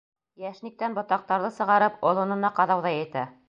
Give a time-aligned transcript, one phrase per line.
[0.45, 3.31] Йәшниктән ботаҡтарҙы сығарып, олонона ҡаҙау ҙа етә.